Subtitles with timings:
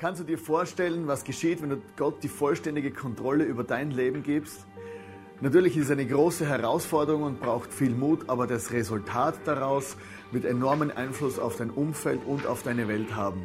[0.00, 4.22] Kannst du dir vorstellen, was geschieht, wenn du Gott die vollständige Kontrolle über dein Leben
[4.22, 4.64] gibst?
[5.42, 9.98] Natürlich ist es eine große Herausforderung und braucht viel Mut, aber das Resultat daraus
[10.32, 13.42] wird enormen Einfluss auf dein Umfeld und auf deine Welt haben.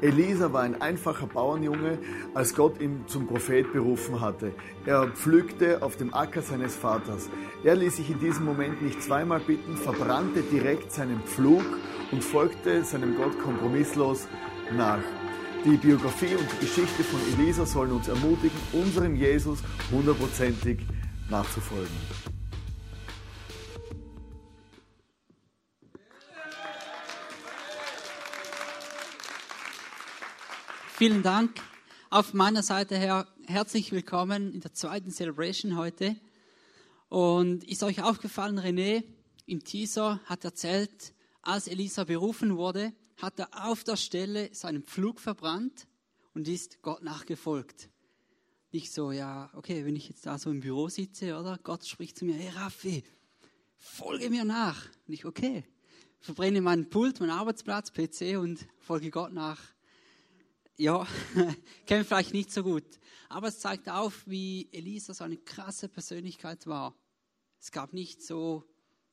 [0.00, 1.98] Elisa war ein einfacher Bauernjunge,
[2.34, 4.52] als Gott ihn zum Prophet berufen hatte.
[4.84, 7.28] Er pflügte auf dem Acker seines Vaters.
[7.64, 11.64] Er ließ sich in diesem Moment nicht zweimal bitten, verbrannte direkt seinen Pflug
[12.12, 14.28] und folgte seinem Gott kompromisslos
[14.76, 15.02] nach.
[15.66, 19.58] Die Biografie und die Geschichte von Elisa sollen uns ermutigen, unserem Jesus
[19.90, 20.78] hundertprozentig
[21.28, 21.90] nachzufolgen.
[30.92, 31.60] Vielen Dank.
[32.10, 36.14] Auf meiner Seite her herzlich willkommen in der zweiten Celebration heute.
[37.08, 39.02] Und ist euch aufgefallen, René
[39.46, 41.12] im Teaser hat erzählt,
[41.42, 45.86] als Elisa berufen wurde, hat er auf der Stelle seinen Pflug verbrannt
[46.34, 47.88] und ist Gott nachgefolgt.
[48.72, 51.58] Nicht so, ja, okay, wenn ich jetzt da so im Büro sitze, oder?
[51.62, 53.04] Gott spricht zu mir, hey Raffi,
[53.76, 54.86] folge mir nach.
[55.06, 55.64] Und ich, okay,
[56.20, 59.60] verbrenne meinen Pult, meinen Arbeitsplatz, PC und folge Gott nach
[60.78, 61.06] ja,
[61.86, 62.84] kennen vielleicht nicht so gut.
[63.28, 66.94] Aber es zeigt auf, wie Elisa so eine krasse Persönlichkeit war.
[67.60, 68.64] Es gab nicht so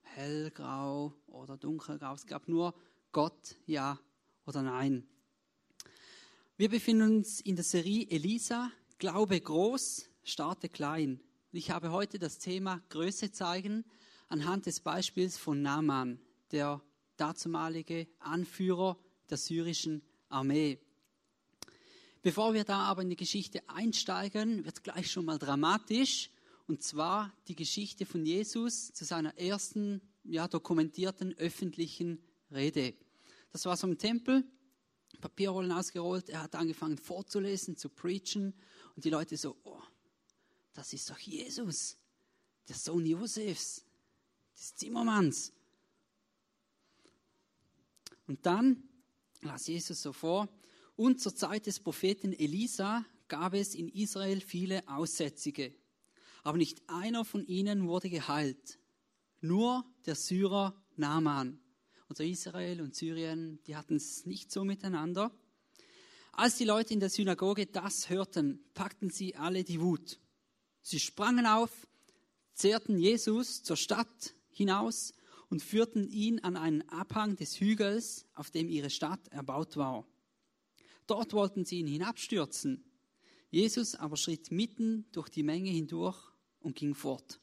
[0.01, 2.13] hellgrau oder dunkelgrau.
[2.13, 2.75] Es gab nur
[3.13, 3.99] Gott, ja
[4.47, 5.07] oder nein.
[6.57, 11.21] Wir befinden uns in der Serie Elisa, Glaube groß, starte klein.
[11.51, 13.85] Ich habe heute das Thema Größe zeigen
[14.29, 16.19] anhand des Beispiels von Naaman,
[16.51, 16.81] der
[17.15, 18.97] dazumalige Anführer
[19.29, 20.79] der syrischen Armee.
[22.23, 26.31] Bevor wir da aber in die Geschichte einsteigen, wird gleich schon mal dramatisch.
[26.65, 32.17] Und zwar die Geschichte von Jesus zu seiner ersten ja, dokumentierten öffentlichen
[32.49, 32.95] Rede.
[33.53, 34.43] Das war so im Tempel,
[35.21, 38.53] Papierrollen ausgerollt, er hat angefangen vorzulesen, zu preachen
[38.95, 39.81] und die Leute so, oh,
[40.73, 41.95] das ist doch Jesus,
[42.67, 43.85] der Sohn Josefs,
[44.57, 45.53] des Zimmermanns.
[48.27, 48.89] Und dann
[49.41, 50.49] las Jesus so vor,
[50.95, 55.75] und zur Zeit des Propheten Elisa gab es in Israel viele Aussätzige.
[56.43, 58.79] Aber nicht einer von ihnen wurde geheilt.
[59.41, 61.62] Nur der Syrer Naaman.
[62.13, 65.31] Also Israel und Syrien, die hatten es nicht so miteinander.
[66.31, 70.19] Als die Leute in der Synagoge das hörten, packten sie alle die Wut.
[70.83, 71.71] Sie sprangen auf,
[72.53, 75.15] zehrten Jesus zur Stadt hinaus
[75.49, 80.05] und führten ihn an einen Abhang des Hügels, auf dem ihre Stadt erbaut war.
[81.07, 82.83] Dort wollten sie ihn hinabstürzen.
[83.49, 86.19] Jesus aber schritt mitten durch die Menge hindurch
[86.59, 87.39] und ging fort.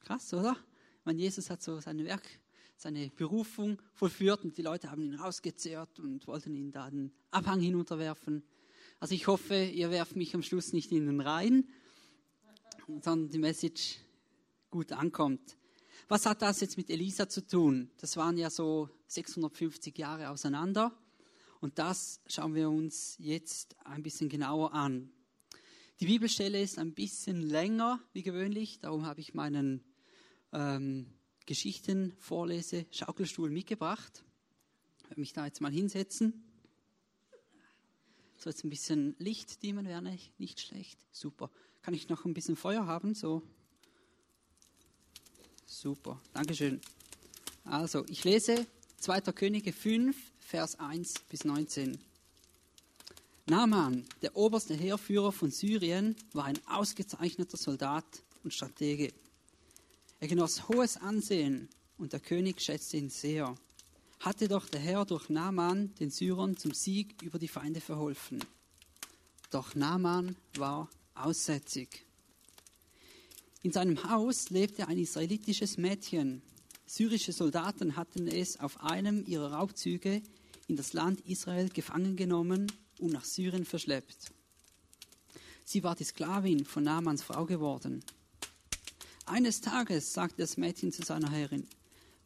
[0.00, 0.56] Krass, oder?
[1.04, 2.26] Meine, Jesus hat so sein Werk,
[2.78, 7.60] seine Berufung vollführt und die Leute haben ihn rausgezehrt und wollten ihn da den Abhang
[7.60, 8.44] hinunterwerfen.
[9.00, 11.68] Also ich hoffe, ihr werft mich am Schluss nicht in den Rhein,
[12.86, 13.98] sondern die Message
[14.70, 15.56] gut ankommt.
[16.06, 17.90] Was hat das jetzt mit Elisa zu tun?
[17.98, 20.96] Das waren ja so 650 Jahre auseinander.
[21.60, 25.10] Und das schauen wir uns jetzt ein bisschen genauer an.
[25.98, 29.82] Die Bibelstelle ist ein bisschen länger wie gewöhnlich, darum habe ich meinen
[30.52, 31.17] ähm,
[31.48, 34.22] Geschichtenvorlese Schaukelstuhl mitgebracht.
[34.98, 36.44] Ich werde mich da jetzt mal hinsetzen.
[38.36, 40.98] So jetzt ein bisschen Licht dimmen wäre nicht, nicht schlecht.
[41.10, 41.50] Super.
[41.80, 43.14] Kann ich noch ein bisschen Feuer haben?
[43.14, 43.42] So.
[45.64, 46.20] Super.
[46.34, 46.82] Dankeschön.
[47.64, 48.66] Also, ich lese
[48.98, 49.20] 2.
[49.32, 51.96] Könige 5, Vers 1 bis 19.
[53.46, 58.04] Naaman, der oberste Heerführer von Syrien, war ein ausgezeichneter Soldat
[58.44, 59.14] und Stratege.
[60.20, 63.54] Er genoss hohes Ansehen und der König schätzte ihn sehr.
[64.18, 68.44] Hatte doch der Herr durch Naaman den Syrern zum Sieg über die Feinde verholfen.
[69.50, 72.04] Doch Naaman war aussätzig.
[73.62, 76.42] In seinem Haus lebte ein israelitisches Mädchen.
[76.84, 80.22] Syrische Soldaten hatten es auf einem ihrer Raubzüge
[80.66, 84.32] in das Land Israel gefangen genommen und nach Syrien verschleppt.
[85.64, 88.02] Sie war die Sklavin von Namans Frau geworden.
[89.28, 91.66] Eines Tages sagte das Mädchen zu seiner Herrin,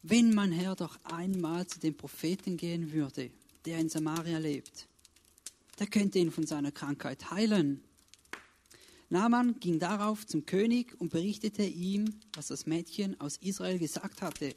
[0.03, 3.29] wenn mein Herr doch einmal zu dem Propheten gehen würde,
[3.65, 4.87] der in Samaria lebt,
[5.79, 7.83] der könnte ihn von seiner Krankheit heilen.
[9.09, 14.55] Naaman ging darauf zum König und berichtete ihm, was das Mädchen aus Israel gesagt hatte.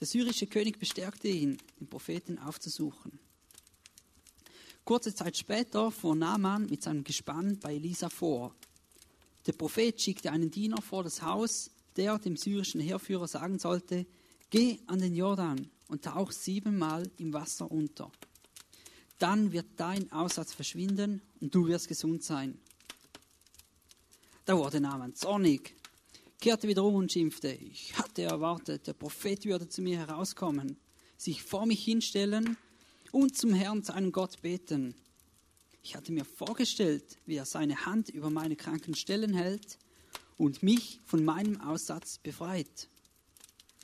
[0.00, 3.20] Der syrische König bestärkte ihn, den Propheten aufzusuchen.
[4.84, 8.52] Kurze Zeit später fuhr Naaman mit seinem Gespann bei Elisa vor.
[9.46, 14.06] Der Prophet schickte einen Diener vor das Haus, der dem syrischen Heerführer sagen sollte,
[14.50, 18.10] geh an den Jordan und tauch siebenmal im Wasser unter.
[19.20, 22.58] dann wird dein Aussatz verschwinden und du wirst gesund sein.
[24.46, 25.76] Da wurde Naaman zornig,
[26.40, 27.52] kehrte wieder um und schimpfte.
[27.52, 30.78] Ich hatte erwartet, der Prophet würde zu mir herauskommen,
[31.18, 32.56] sich vor mich hinstellen
[33.12, 34.94] und zum Herrn, seinen Gott, beten.
[35.82, 39.78] Ich hatte mir vorgestellt, wie er seine Hand über meine kranken Stellen hält
[40.36, 42.88] und mich von meinem Aussatz befreit.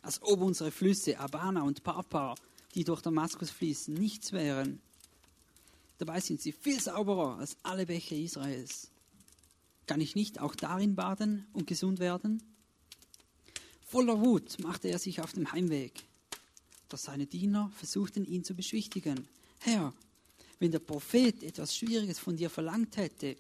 [0.02, 2.34] Als ob unsere Flüsse Abana und Papa,
[2.75, 4.81] die durch Damaskus fließen, nichts wären.
[5.98, 8.90] Dabei sind sie viel sauberer als alle Bäche Israels.
[9.87, 12.43] Kann ich nicht auch darin baden und gesund werden?
[13.87, 16.04] Voller Wut machte er sich auf dem Heimweg.
[16.88, 19.26] Doch seine Diener versuchten ihn zu beschwichtigen.
[19.60, 19.94] Herr,
[20.58, 23.37] wenn der Prophet etwas Schwieriges von dir verlangt hätte,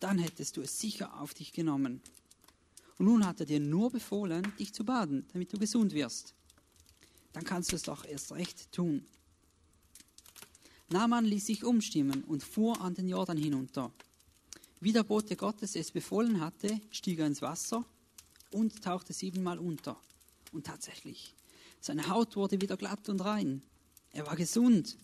[0.00, 2.00] dann hättest du es sicher auf dich genommen.
[2.98, 6.34] Und nun hat er dir nur befohlen, dich zu baden, damit du gesund wirst.
[7.32, 9.06] Dann kannst du es doch erst recht tun.
[10.90, 13.90] Naaman ließ sich umstimmen und fuhr an den Jordan hinunter.
[14.80, 17.84] Wie der Bote Gottes es befohlen hatte, stieg er ins Wasser
[18.50, 19.98] und tauchte siebenmal unter.
[20.52, 21.34] Und tatsächlich,
[21.80, 23.62] seine Haut wurde wieder glatt und rein.
[24.10, 24.98] Er war gesund.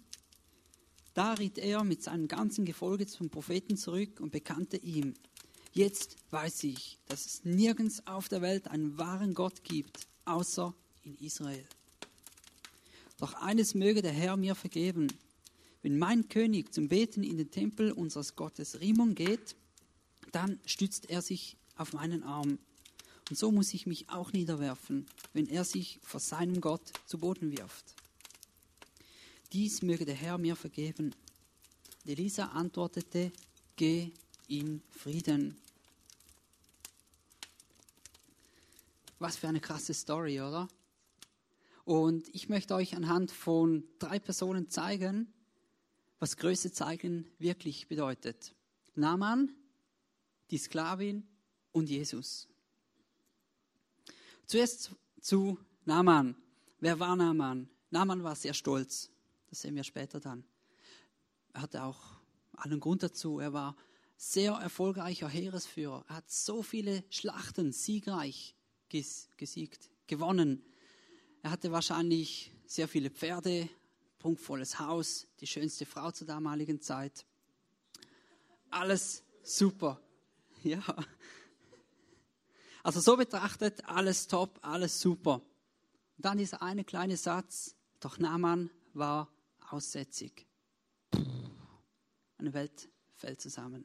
[1.19, 5.15] Da ritt er mit seinem ganzen Gefolge zum Propheten zurück und bekannte ihm,
[5.73, 10.73] jetzt weiß ich, dass es nirgends auf der Welt einen wahren Gott gibt, außer
[11.03, 11.67] in Israel.
[13.17, 15.09] Doch eines möge der Herr mir vergeben,
[15.82, 19.56] wenn mein König zum Beten in den Tempel unseres Gottes Rimon geht,
[20.31, 22.61] dann stützt er sich auf meinen Arm.
[23.29, 27.50] Und so muss ich mich auch niederwerfen, wenn er sich vor seinem Gott zu Boden
[27.50, 27.97] wirft.
[29.53, 31.15] Dies möge der Herr mir vergeben.
[32.05, 33.33] Elisa antwortete,
[33.77, 34.11] geh
[34.47, 35.56] in Frieden.
[39.19, 40.69] Was für eine krasse Story, oder?
[41.85, 45.33] Und ich möchte euch anhand von drei Personen zeigen,
[46.19, 48.55] was Größe zeigen wirklich bedeutet.
[48.95, 49.55] Naaman,
[50.50, 51.27] die Sklavin
[51.73, 52.49] und Jesus.
[54.47, 54.91] Zuerst
[55.21, 56.37] zu Naaman.
[56.81, 57.69] Wer war Naaman?
[57.91, 59.11] Naaman war sehr stolz.
[59.49, 60.45] Das sehen wir später dann.
[61.53, 62.21] Er hatte auch
[62.53, 63.41] allen Grund dazu.
[63.41, 63.77] Er war
[64.17, 66.05] sehr erfolgreicher Heeresführer.
[66.09, 68.55] Er hat so viele Schlachten siegreich
[68.89, 70.62] gesiegt, gewonnen.
[71.43, 73.69] Er hatte wahrscheinlich sehr viele Pferde,
[74.19, 77.25] prunkvolles Haus, die schönste Frau zur damaligen Zeit.
[78.71, 80.00] Alles super.
[80.65, 80.83] Ja.
[82.83, 85.35] Also so betrachtet, alles top, alles super.
[86.17, 89.29] Und dann dieser eine kleine Satz, doch Naaman war
[89.73, 90.47] aussätzig.
[92.38, 93.85] Eine Welt fällt zusammen.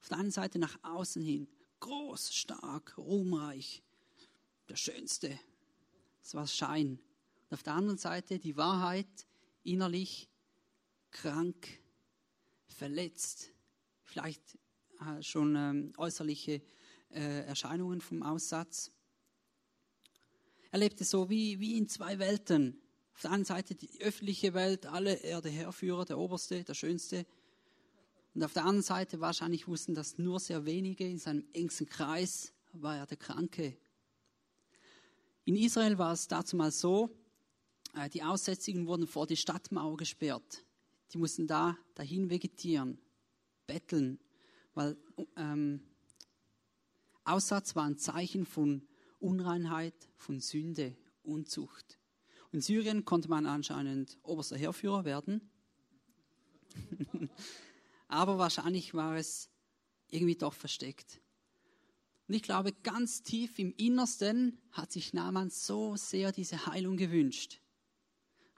[0.00, 1.48] Auf der einen Seite nach außen hin,
[1.80, 3.82] groß, stark, ruhmreich,
[4.68, 5.38] der Schönste.
[6.22, 6.98] Das war Schein.
[7.48, 9.26] Und auf der anderen Seite die Wahrheit,
[9.62, 10.28] innerlich
[11.10, 11.68] krank,
[12.66, 13.50] verletzt,
[14.04, 14.58] vielleicht
[15.00, 16.62] äh, schon ähm, äußerliche
[17.10, 18.92] äh, Erscheinungen vom Aussatz.
[20.70, 22.80] Er lebte so wie, wie in zwei Welten.
[23.20, 27.26] Auf der einen Seite die öffentliche Welt, alle er der Herrführer, der Oberste, der Schönste.
[28.34, 31.06] Und auf der anderen Seite wahrscheinlich wussten das nur sehr wenige.
[31.06, 33.76] In seinem engsten Kreis war er der Kranke.
[35.44, 37.10] In Israel war es dazu mal so,
[37.94, 40.64] äh, die Aussätzigen wurden vor die Stadtmauer gesperrt.
[41.12, 42.96] Die mussten da dahin vegetieren,
[43.66, 44.18] betteln,
[44.72, 44.96] weil
[45.36, 45.82] ähm,
[47.24, 48.80] Aussatz war ein Zeichen von
[49.18, 51.99] Unreinheit, von Sünde, Unzucht.
[52.52, 55.50] In Syrien konnte man anscheinend oberster Heerführer werden,
[58.08, 59.50] aber wahrscheinlich war es
[60.08, 61.20] irgendwie doch versteckt.
[62.26, 67.60] Und ich glaube, ganz tief im Innersten hat sich Naaman so sehr diese Heilung gewünscht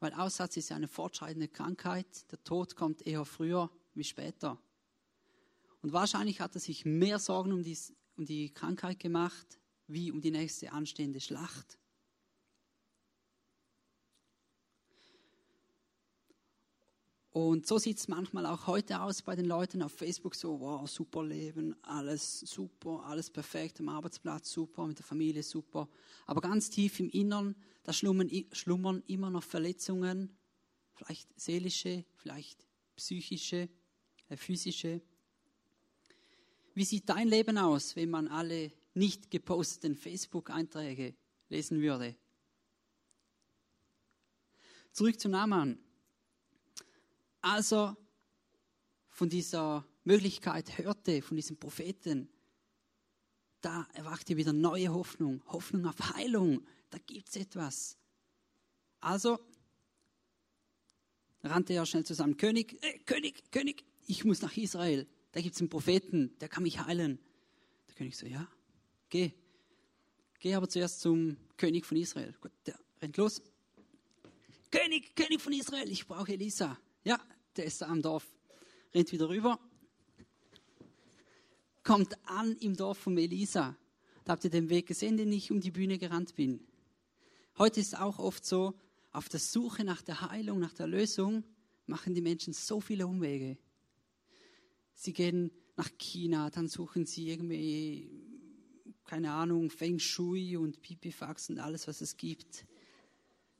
[0.03, 2.31] weil Aussatz ist ja eine fortschreitende Krankheit.
[2.33, 4.61] Der Tod kommt eher früher wie später.
[5.81, 7.79] Und wahrscheinlich hat er sich mehr Sorgen um die,
[8.17, 11.79] um die Krankheit gemacht, wie um die nächste anstehende Schlacht.
[17.33, 20.87] Und so sieht es manchmal auch heute aus bei den Leuten auf Facebook so, wow,
[20.87, 25.89] super Leben, alles super, alles perfekt, am Arbeitsplatz super, mit der Familie super.
[26.27, 30.37] Aber ganz tief im Innern, da schlummern, schlummern immer noch Verletzungen,
[30.93, 33.71] vielleicht seelische, vielleicht psychische,
[34.29, 35.01] äh, physische.
[36.75, 41.15] Wie sieht dein Leben aus, wenn man alle nicht geposteten Facebook-Einträge
[41.49, 42.15] lesen würde?
[44.93, 45.79] Zurück zu Naaman
[47.43, 47.97] als er
[49.11, 52.29] von dieser Möglichkeit hörte, von diesem Propheten,
[53.61, 57.99] da erwachte wieder neue Hoffnung, Hoffnung auf Heilung, da gibt es etwas.
[59.01, 59.39] Also
[61.43, 62.79] rannte er schnell zu seinem König.
[62.81, 65.07] Hey, König, König, ich muss nach Israel.
[65.33, 67.19] Da gibt es einen Propheten, der kann mich heilen.
[67.89, 68.47] Der König so, ja,
[69.09, 69.33] geh.
[70.39, 72.35] Geh aber zuerst zum König von Israel.
[72.41, 73.43] Gut, der rennt los.
[74.71, 76.79] König, König von Israel, ich brauche Elisa.
[77.05, 77.21] Ja,
[77.57, 78.27] der ist da am Dorf.
[78.95, 79.59] Rennt wieder rüber.
[81.83, 83.77] Kommt an im Dorf von Elisa.
[84.25, 86.61] Da habt ihr den Weg gesehen, den ich um die Bühne gerannt bin.
[87.59, 88.75] Heute ist auch oft so,
[89.11, 91.45] auf der Suche nach der Heilung, nach der Lösung,
[91.87, 93.59] machen die Menschen so viele Umwege.
[94.95, 98.09] Sie gehen nach China, dann suchen sie irgendwie,
[99.05, 102.65] keine Ahnung, Feng Shui und Pipifax und alles, was es gibt.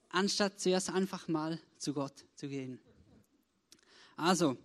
[0.09, 2.79] Anstatt zuerst einfach mal zu Gott zu gehen.
[4.17, 4.57] Also,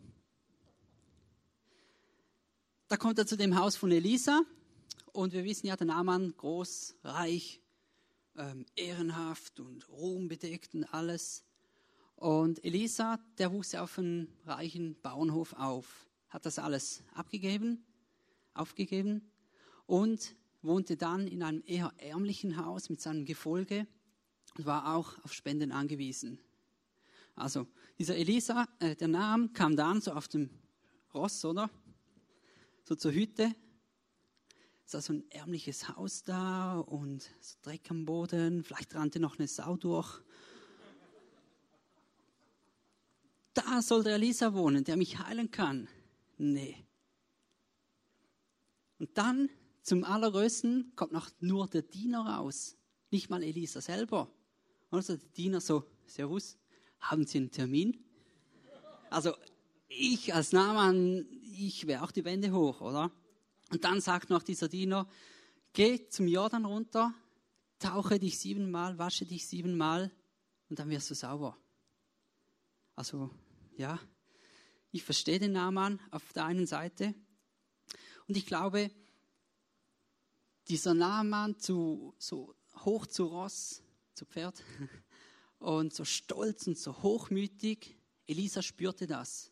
[2.87, 4.41] da kommt er zu dem Haus von Elisa
[5.13, 7.61] und wir wissen ja, der Naaman groß, reich,
[8.35, 11.43] ähm, ehrenhaft und ruhmbedeckt und alles.
[12.15, 17.85] Und Elisa, der wuchs auf einem reichen Bauernhof auf, hat das alles abgegeben,
[18.53, 19.31] aufgegeben
[19.85, 23.87] und wohnte dann in einem eher ärmlichen Haus mit seinem Gefolge
[24.57, 26.39] und war auch auf Spenden angewiesen.
[27.37, 27.67] Also
[27.99, 30.49] dieser Elisa, äh, der Name kam dann so auf dem
[31.13, 31.69] Ross, oder?
[32.83, 33.55] So zur Hütte
[34.83, 39.37] ist da so ein ärmliches Haus da und so Dreck am Boden, vielleicht rannte noch
[39.37, 40.19] eine Sau durch.
[43.53, 45.87] Da soll der Elisa wohnen, der mich heilen kann.
[46.37, 46.87] Nee.
[48.97, 49.49] Und dann
[49.83, 52.77] zum Allergrößten kommt noch nur der Diener raus,
[53.11, 54.31] nicht mal Elisa selber.
[54.89, 56.57] Also der Diener so, Servus,
[56.99, 58.03] haben Sie einen Termin?
[59.09, 59.33] Also
[59.87, 61.25] ich als Nahmann,
[61.57, 63.11] ich wäre auch die Wände hoch, oder?
[63.71, 65.07] Und dann sagt noch dieser Diener,
[65.73, 67.13] geh zum Jordan runter,
[67.79, 70.11] tauche dich siebenmal, wasche dich siebenmal
[70.69, 71.57] und dann wirst du sauber.
[72.95, 73.29] Also,
[73.77, 73.99] ja,
[74.91, 77.13] ich verstehe den Naaman auf der einen Seite
[78.27, 78.91] und ich glaube,
[80.67, 83.81] dieser Naaman zu, so hoch zu Ross,
[84.13, 84.63] zu Pferd
[85.59, 87.97] und so stolz und so hochmütig,
[88.27, 89.51] Elisa spürte das.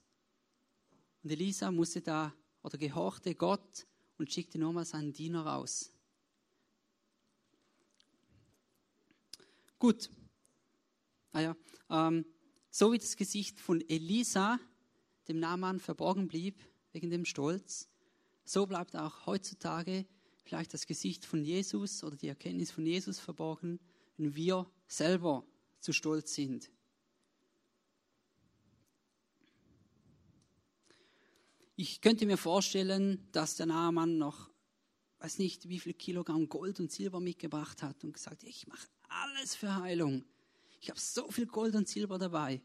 [1.24, 5.92] Und Elisa musste da oder gehorchte Gott und schickte nochmal seinen Diener raus.
[9.80, 10.10] Gut.
[11.34, 11.56] Naja,
[11.90, 12.26] ah ähm,
[12.72, 14.60] so wie das Gesicht von Elisa
[15.28, 17.90] dem Naaman verborgen blieb wegen dem Stolz,
[18.44, 20.06] so bleibt auch heutzutage
[20.44, 23.80] vielleicht das Gesicht von Jesus oder die Erkenntnis von Jesus verborgen,
[24.18, 25.46] wenn wir selber
[25.86, 26.70] zu stolz sind.
[31.78, 34.50] Ich könnte mir vorstellen, dass der Naaman noch,
[35.20, 39.56] weiß nicht, wie viel Kilogramm Gold und Silber mitgebracht hat und gesagt, ich mache alles
[39.56, 40.26] für Heilung.
[40.82, 42.62] Ich habe so viel Gold und Silber dabei.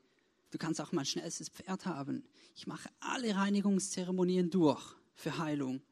[0.50, 2.24] Du kannst auch mein schnellstes Pferd haben.
[2.56, 5.82] Ich mache alle Reinigungszeremonien durch für Heilung.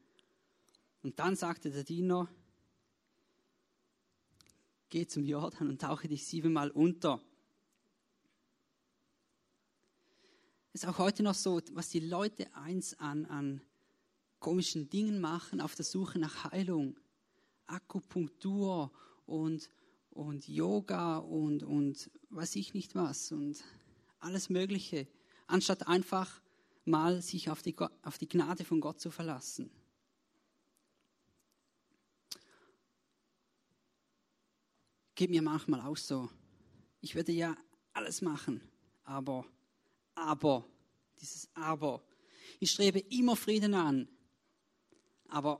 [1.03, 2.27] Und dann sagte der Diener,
[4.89, 7.21] geh zum Jordan und tauche dich siebenmal unter.
[10.73, 13.61] ist auch heute noch so, was die Leute eins an, an
[14.39, 16.97] komischen Dingen machen auf der Suche nach Heilung.
[17.67, 18.91] Akupunktur
[19.25, 19.69] und,
[20.11, 23.63] und Yoga und, und weiß ich nicht was und
[24.19, 25.07] alles Mögliche,
[25.47, 26.41] anstatt einfach
[26.85, 29.69] mal sich auf die, auf die Gnade von Gott zu verlassen.
[35.19, 36.29] Geht mir manchmal auch so.
[37.01, 37.53] Ich würde ja
[37.91, 38.61] alles machen,
[39.03, 39.45] aber
[40.15, 40.65] aber,
[41.19, 42.01] dieses Aber.
[42.61, 44.07] Ich strebe immer Frieden an.
[45.27, 45.59] Aber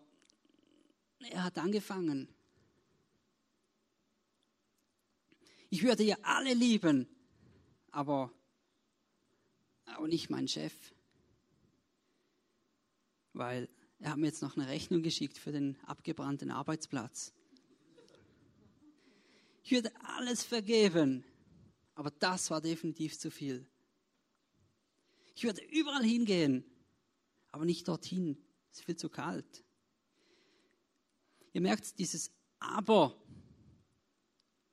[1.19, 2.29] er hat angefangen.
[5.69, 7.05] Ich würde ja alle lieben,
[7.91, 8.31] aber,
[9.83, 10.73] aber nicht mein Chef.
[13.33, 13.67] Weil
[13.99, 17.33] er hat mir jetzt noch eine Rechnung geschickt für den abgebrannten Arbeitsplatz.
[19.69, 21.23] Ich würde alles vergeben,
[21.93, 23.69] aber das war definitiv zu viel.
[25.35, 26.65] Ich würde überall hingehen,
[27.51, 28.43] aber nicht dorthin.
[28.71, 29.63] Es ist viel zu kalt.
[31.53, 33.15] Ihr merkt, dieses Aber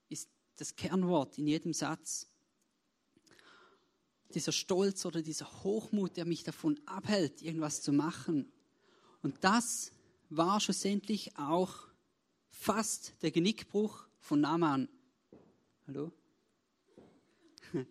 [0.09, 2.31] ist das Kernwort in jedem Satz.
[4.33, 8.51] Dieser Stolz oder dieser Hochmut, der mich davon abhält, irgendwas zu machen.
[9.21, 9.93] Und das
[10.31, 11.87] war schlussendlich auch
[12.49, 14.89] fast der Genickbruch von Naaman.
[15.87, 16.13] Hallo?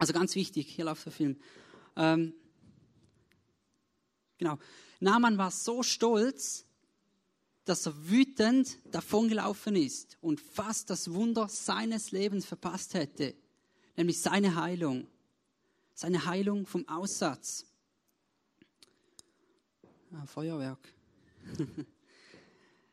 [0.00, 1.40] Also ganz wichtig, hier läuft der Film.
[1.96, 2.32] Ähm,
[4.36, 4.56] genau.
[5.00, 6.66] Naaman war so stolz,
[7.64, 13.34] dass er wütend davongelaufen ist und fast das Wunder seines Lebens verpasst hätte,
[13.96, 15.08] nämlich seine Heilung.
[15.94, 17.66] seine Heilung vom Aussatz.
[20.12, 20.94] Ah, Feuerwerk.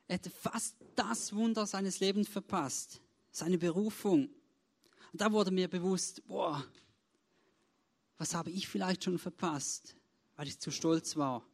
[0.07, 4.29] er hätte fast das Wunder seines Lebens verpasst, seine Berufung.
[5.11, 6.63] Und da wurde mir bewusst, boah,
[8.17, 9.95] was habe ich vielleicht schon verpasst,
[10.35, 11.45] weil ich zu stolz war.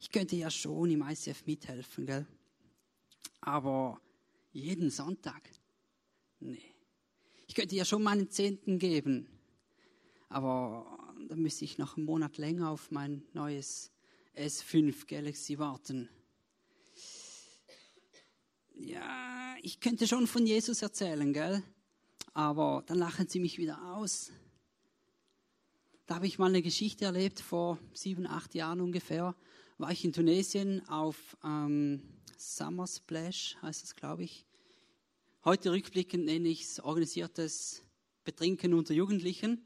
[0.00, 2.26] Ich könnte ja schon im ICF mithelfen, gell?
[3.40, 4.00] Aber
[4.52, 5.48] jeden Sonntag?
[6.40, 6.74] Nee.
[7.46, 9.28] Ich könnte ja schon meinen Zehnten geben,
[10.28, 13.90] aber dann müsste ich noch einen Monat länger auf mein neues
[14.36, 16.08] S5 Galaxy warten.
[18.74, 21.62] Ja, ich könnte schon von Jesus erzählen, gell?
[22.32, 24.32] Aber dann lachen sie mich wieder aus.
[26.06, 29.34] Da habe ich mal eine Geschichte erlebt, vor sieben, acht Jahren ungefähr.
[29.78, 32.02] War ich in Tunesien auf ähm,
[32.36, 34.46] Summer Splash, heißt es, glaube ich.
[35.44, 37.82] Heute rückblickend nenne ich es organisiertes
[38.24, 39.64] Betrinken unter Jugendlichen.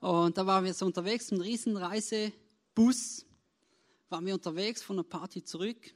[0.00, 1.40] Und da waren wir so unterwegs, ein
[2.76, 3.26] Riesenreisebus.
[4.08, 5.94] Waren wir unterwegs von einer Party zurück.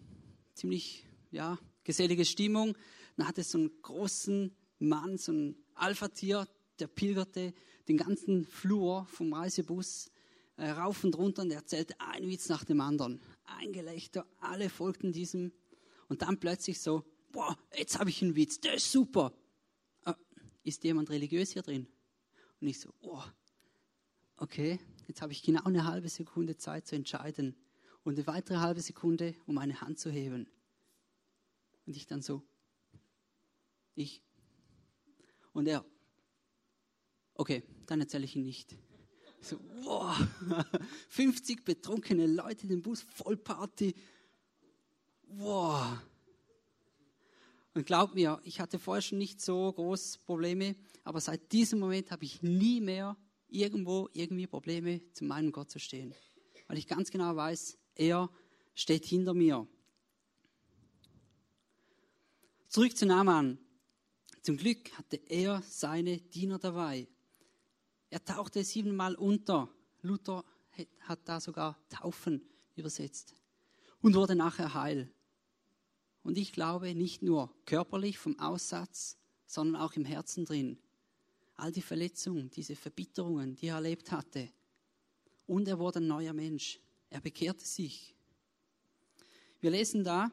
[0.54, 2.76] Ziemlich, ja, gesellige Stimmung.
[3.16, 7.52] Dann hatte so einen großen Mann, so ein Alpha-Tier, der pilgerte
[7.87, 10.11] den ganzen Flur vom Reisebus
[10.56, 15.12] äh, rauf und runter und erzählte einen Witz nach dem anderen ein Gelächter, alle folgten
[15.12, 15.52] diesem.
[16.08, 19.32] Und dann plötzlich so, boah, jetzt habe ich einen Witz, der ist super.
[20.04, 20.16] Ah,
[20.64, 21.87] ist jemand religiös hier drin?
[22.61, 23.23] Und ich so, oh,
[24.37, 27.57] okay, jetzt habe ich genau eine halbe Sekunde Zeit zu entscheiden
[28.05, 30.47] und eine weitere halbe Sekunde, um eine Hand zu heben.
[31.87, 32.43] Und ich dann so,
[33.95, 34.23] ich.
[35.53, 35.85] Und er,
[37.35, 38.77] okay, dann erzähle ich ihn nicht.
[39.41, 40.17] So, wow,
[41.09, 43.95] 50 betrunkene Leute in dem Bus, Vollparty.
[45.29, 45.99] Wow.
[47.75, 52.11] Und glaub mir, ich hatte vorher schon nicht so große Probleme, aber seit diesem Moment
[52.11, 53.17] habe ich nie mehr
[53.49, 56.14] irgendwo irgendwie Probleme, zu meinem Gott zu stehen.
[56.66, 58.31] Weil ich ganz genau weiß, er
[58.75, 59.66] steht hinter mir.
[62.68, 63.59] Zurück zu Naaman.
[64.42, 67.09] Zum Glück hatte er seine Diener dabei.
[68.11, 69.68] Er tauchte siebenmal unter.
[70.03, 70.44] Luther
[71.01, 72.42] hat da sogar Taufen
[72.77, 73.35] übersetzt
[74.01, 75.12] und wurde nachher heil.
[76.22, 80.79] Und ich glaube, nicht nur körperlich vom Aussatz, sondern auch im Herzen drin.
[81.59, 84.49] All die Verletzungen, diese Verbitterungen, die er erlebt hatte.
[85.47, 86.81] Und er wurde ein neuer Mensch.
[87.11, 88.14] Er bekehrte sich.
[89.61, 90.31] Wir lesen da,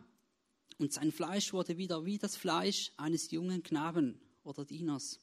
[0.77, 5.19] und sein Fleisch wurde wieder wie das Fleisch eines jungen Knaben oder Dieners.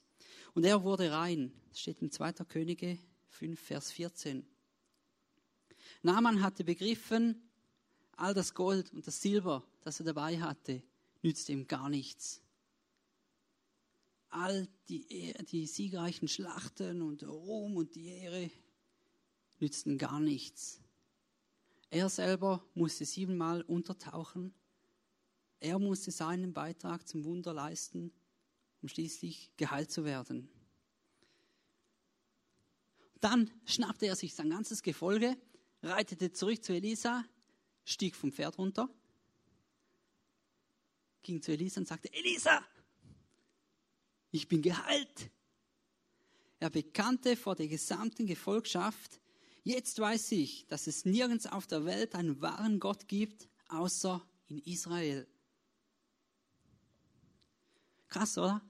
[0.55, 1.53] Und er wurde rein.
[1.71, 2.33] Das steht in 2.
[2.49, 4.47] Könige 5, Vers 14.
[6.03, 7.49] Naaman hatte begriffen,
[8.17, 10.83] all das Gold und das Silber, das er dabei hatte,
[11.23, 12.43] nützte ihm gar nichts.
[14.33, 18.51] All die, die siegreichen Schlachten und der Ruhm und die Ehre
[19.61, 20.81] nützten gar nichts.
[21.91, 24.53] Er selber musste siebenmal untertauchen.
[25.61, 28.13] Er musste seinen Beitrag zum Wunder leisten
[28.83, 30.49] um schließlich geheilt zu werden.
[33.21, 35.37] Dann schnappte er sich sein ganzes Gefolge,
[35.83, 37.25] reitete zurück zu Elisa,
[37.85, 38.89] stieg vom Pferd runter,
[41.23, 42.65] ging zu Elisa und sagte, Elisa,
[44.33, 45.31] ich bin geheilt.
[46.59, 49.21] Er bekannte vor der gesamten Gefolgschaft,
[49.63, 54.59] jetzt weiß ich, dass es nirgends auf der Welt einen wahren Gott gibt, außer in
[54.59, 55.29] Israel.
[58.09, 58.61] Krass, oder?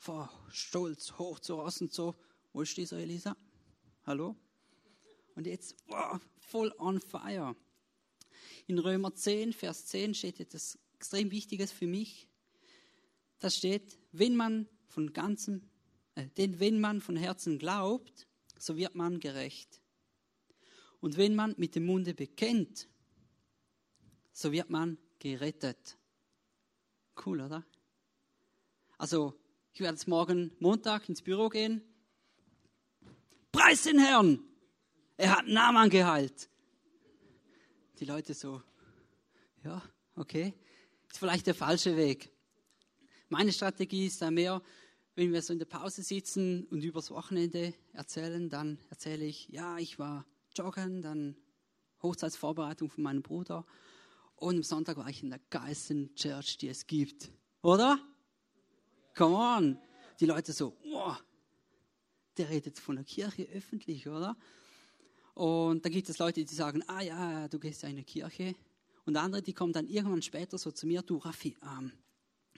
[0.00, 2.16] vor Stolz hoch zu raus und so.
[2.52, 3.36] Wo ist dieser Elisa?
[4.06, 4.34] Hallo?
[5.34, 7.54] Und jetzt, wow, voll on fire.
[8.66, 12.28] In Römer 10, Vers 10 steht etwas extrem Wichtiges für mich.
[13.40, 15.62] Da steht, wenn man von ganzem,
[16.14, 18.26] äh, denn wenn man von Herzen glaubt,
[18.58, 19.80] so wird man gerecht.
[21.00, 22.88] Und wenn man mit dem Munde bekennt,
[24.32, 25.96] so wird man gerettet.
[27.24, 27.64] Cool, oder?
[28.98, 29.34] Also
[29.72, 31.82] ich werde jetzt morgen Montag ins Büro gehen.
[33.52, 34.42] Preis den Herrn!
[35.16, 36.48] Er hat Naaman geheilt.
[37.98, 38.62] Die Leute so,
[39.62, 39.82] ja,
[40.16, 40.54] okay,
[41.08, 42.30] ist vielleicht der falsche Weg.
[43.28, 44.62] Meine Strategie ist da mehr,
[45.20, 49.76] wenn wir so in der Pause sitzen und übers Wochenende erzählen, dann erzähle ich, ja,
[49.76, 50.24] ich war
[50.56, 51.36] joggen, dann
[52.02, 53.66] Hochzeitsvorbereitung von meinem Bruder
[54.36, 57.30] und am Sonntag war ich in der geilsten Church, die es gibt.
[57.60, 58.00] Oder?
[59.14, 59.78] Come on.
[60.20, 61.12] Die Leute so, oh,
[62.38, 64.38] der redet von der Kirche öffentlich, oder?
[65.34, 68.54] Und dann gibt es Leute, die sagen, ah ja, du gehst ja in eine Kirche.
[69.04, 71.92] Und andere, die kommen dann irgendwann später so zu mir, du Raffi, ähm,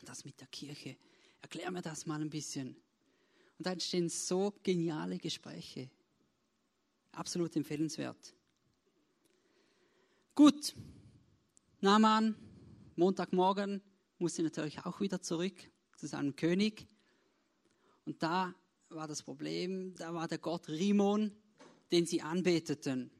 [0.04, 0.96] das mit der Kirche,
[1.42, 2.76] erklär mir das mal ein bisschen.
[3.58, 5.90] Und da entstehen so geniale Gespräche.
[7.12, 8.34] Absolut empfehlenswert.
[10.34, 10.74] Gut,
[11.80, 12.34] Naaman,
[12.96, 13.82] Montagmorgen,
[14.18, 15.54] musste natürlich auch wieder zurück
[15.96, 16.86] zu seinem König.
[18.06, 18.54] Und da
[18.88, 21.32] war das Problem, da war der Gott Rimon,
[21.90, 23.10] den sie anbeteten.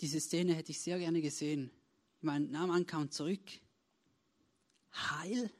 [0.00, 1.70] Diese Szene hätte ich sehr gerne gesehen.
[2.18, 3.42] Ich meine, Naaman kam zurück,
[4.92, 5.50] heil,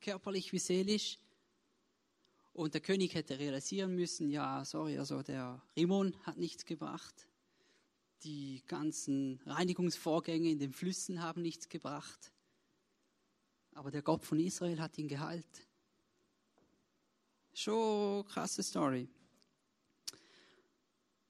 [0.00, 1.18] körperlich wie seelisch.
[2.52, 7.28] Und der König hätte realisieren müssen, ja, sorry, also der Rimon hat nichts gebracht.
[8.24, 12.32] Die ganzen Reinigungsvorgänge in den Flüssen haben nichts gebracht.
[13.74, 15.68] Aber der Gott von Israel hat ihn geheilt.
[17.54, 19.08] Schon krasse Story.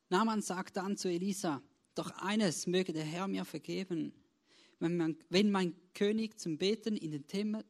[0.08, 1.62] Naaman sagt dann zu Elisa,
[1.94, 4.14] doch eines möge der Herr mir vergeben.
[4.80, 7.64] Wenn, man, wenn mein König zum Beten in den, Tempel,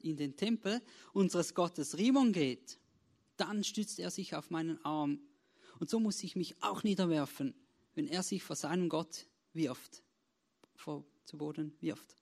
[0.00, 0.80] in den Tempel
[1.12, 2.78] unseres Gottes Rimon geht,
[3.36, 5.20] dann stützt er sich auf meinen Arm.
[5.80, 7.54] Und so muss ich mich auch niederwerfen,
[7.94, 10.02] wenn er sich vor seinem Gott wirft,
[10.74, 12.16] vor, zu Boden wirft.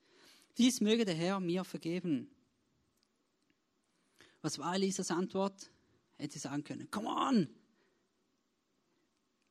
[0.57, 2.29] Dies möge der Herr mir vergeben.
[4.41, 5.71] Was war Elisas Antwort?
[6.17, 7.47] Hätte sagen können, come on,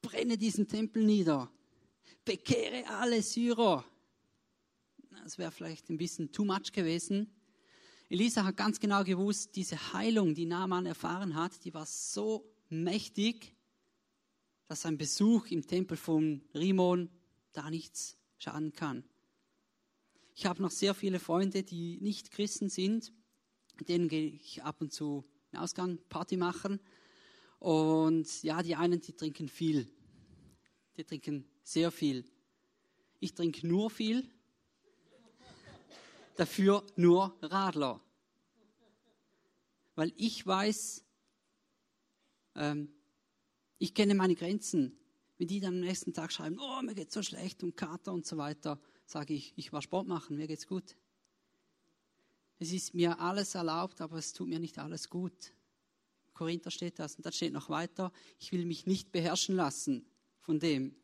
[0.02, 1.50] brenne diesen Tempel nieder,
[2.24, 3.84] bekehre alle Syrer.
[5.22, 7.30] Das wäre vielleicht ein bisschen too much gewesen.
[8.08, 13.54] Elisa hat ganz genau gewusst, diese Heilung, die Naaman erfahren hat, die war so mächtig,
[14.66, 17.08] dass sein Besuch im Tempel von Rimon
[17.52, 19.04] da nichts schaden kann.
[20.34, 23.12] Ich habe noch sehr viele Freunde, die nicht Christen sind,
[23.88, 26.80] denen gehe ich ab und zu in Ausgang Party machen.
[27.58, 29.86] Und ja, die einen, die trinken viel.
[30.96, 32.24] Die trinken sehr viel.
[33.18, 34.30] Ich trinke nur viel,
[36.40, 38.00] dafür nur Radler.
[39.94, 41.04] Weil ich weiß,
[42.54, 42.88] ähm,
[43.78, 44.96] ich kenne meine Grenzen.
[45.36, 48.26] Wenn die dann am nächsten Tag schreiben, oh, mir geht so schlecht und Kater und
[48.26, 50.96] so weiter, sage ich, ich war Sport machen, mir geht's gut.
[52.58, 55.52] Es ist mir alles erlaubt, aber es tut mir nicht alles gut.
[56.32, 60.06] Korinther steht das und da steht noch weiter, ich will mich nicht beherrschen lassen
[60.40, 60.94] von dem.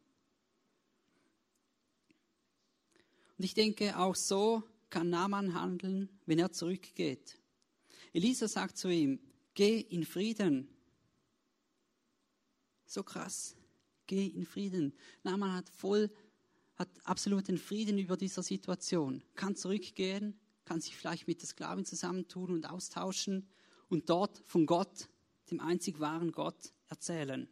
[3.36, 4.62] Und ich denke, auch so
[4.96, 7.38] kann Naaman handeln, wenn er zurückgeht.
[8.14, 9.20] Elisa sagt zu ihm,
[9.52, 10.68] geh in Frieden.
[12.86, 13.54] So krass,
[14.06, 14.94] geh in Frieden.
[15.22, 16.10] Naaman hat voll
[16.76, 22.50] hat absoluten Frieden über dieser Situation, kann zurückgehen, kann sich vielleicht mit der Sklavin zusammentun
[22.52, 23.46] und austauschen
[23.90, 25.10] und dort von Gott,
[25.50, 27.46] dem einzig wahren Gott, erzählen.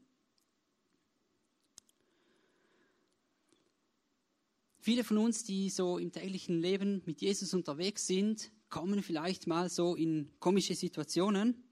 [4.85, 9.70] Viele von uns, die so im täglichen Leben mit Jesus unterwegs sind, kommen vielleicht mal
[9.70, 11.64] so in komische Situationen.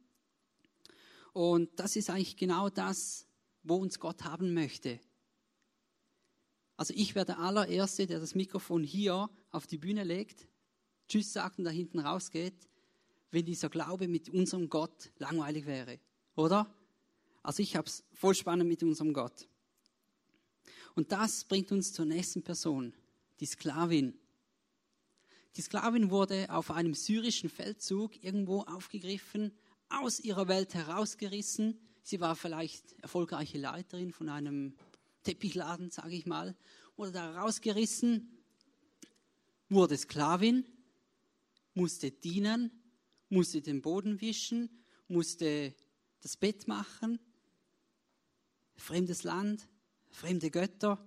[1.35, 3.27] Und das ist eigentlich genau das,
[3.64, 4.98] wo uns Gott haben möchte.
[6.79, 10.48] Also ich wäre der allererste, der das Mikrofon hier auf die Bühne legt,
[11.07, 12.66] Tschüss sagt und da hinten rausgeht,
[13.31, 16.01] wenn dieser Glaube mit unserem Gott langweilig wäre.
[16.35, 16.75] Oder?
[17.42, 19.46] Also ich habe es voll spannend mit unserem Gott.
[20.94, 22.94] Und das bringt uns zur nächsten Person,
[23.40, 24.18] die Sklavin.
[25.57, 29.53] Die Sklavin wurde auf einem syrischen Feldzug irgendwo aufgegriffen,
[29.88, 31.79] aus ihrer Welt herausgerissen.
[32.03, 34.75] Sie war vielleicht erfolgreiche Leiterin von einem
[35.23, 36.57] Teppichladen, sage ich mal,
[36.97, 38.38] wurde da rausgerissen,
[39.68, 40.64] wurde Sklavin,
[41.75, 42.71] musste dienen,
[43.29, 45.75] musste den Boden wischen, musste
[46.21, 47.18] das Bett machen,
[48.77, 49.68] fremdes Land,
[50.11, 51.07] fremde Götter,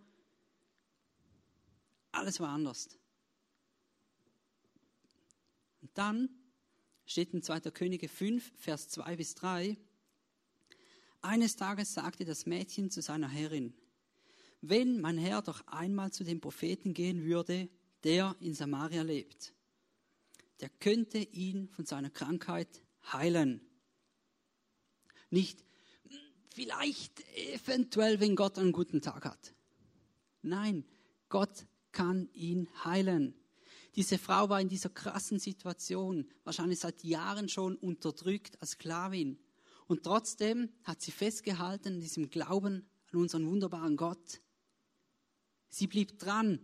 [2.15, 2.89] alles war anders.
[5.82, 6.30] Und dann
[7.06, 7.60] steht in 2.
[7.71, 9.78] Könige 5, Vers 2 bis 3,
[11.21, 13.73] eines Tages sagte das Mädchen zu seiner Herrin,
[14.62, 17.69] wenn mein Herr doch einmal zu dem Propheten gehen würde,
[18.04, 19.54] der in Samaria lebt,
[20.62, 23.62] der könnte ihn von seiner Krankheit heilen.
[25.30, 25.63] Nicht
[26.54, 29.54] vielleicht eventuell, wenn Gott einen guten Tag hat.
[30.41, 30.86] Nein,
[31.30, 33.34] Gott kann ihn heilen.
[33.95, 39.39] Diese Frau war in dieser krassen Situation, wahrscheinlich seit Jahren schon unterdrückt als Sklavin.
[39.88, 44.41] Und trotzdem hat sie festgehalten in diesem Glauben an unseren wunderbaren Gott.
[45.69, 46.60] Sie blieb dran.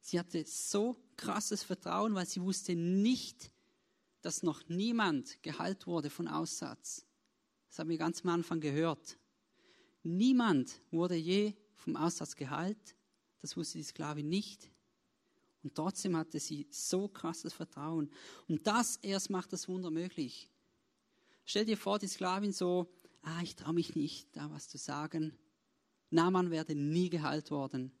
[0.00, 3.50] Sie hatte so krasses Vertrauen, weil sie wusste nicht,
[4.22, 7.04] dass noch niemand geheilt wurde von Aussatz.
[7.68, 9.18] Das haben wir ganz am Anfang gehört.
[10.04, 12.94] Niemand wurde je vom Aussatz geheilt.
[13.40, 14.70] Das wusste die Sklavin nicht.
[15.62, 18.10] Und trotzdem hatte sie so krasses Vertrauen.
[18.48, 20.50] Und das erst macht das Wunder möglich.
[21.44, 22.88] Stell dir vor, die Sklavin so,
[23.22, 25.36] ah, ich traue mich nicht, da was zu sagen.
[26.10, 27.92] Naaman wäre nie geheilt worden.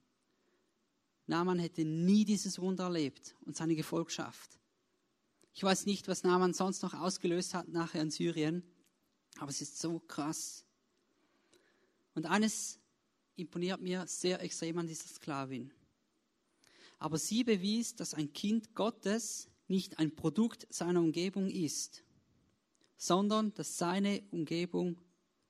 [1.26, 4.58] Naaman hätte nie dieses Wunder erlebt und seine Gefolgschaft.
[5.52, 8.64] Ich weiß nicht, was Naaman sonst noch ausgelöst hat nachher in Syrien,
[9.38, 10.64] aber es ist so krass.
[12.14, 12.79] Und eines
[13.40, 15.72] imponiert mir sehr extrem an dieser Sklavin.
[16.98, 22.02] Aber sie bewies, dass ein Kind Gottes nicht ein Produkt seiner Umgebung ist,
[22.96, 25.00] sondern dass seine Umgebung,